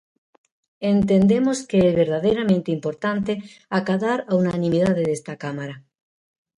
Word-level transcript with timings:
Entendemos 0.93 1.57
que 1.69 1.79
é 1.89 1.91
verdadeiramente 2.01 2.69
importante 2.77 3.33
acadar 3.79 4.19
a 4.31 4.33
unanimidade 4.41 5.01
desta 5.05 5.33
cámara. 5.43 5.75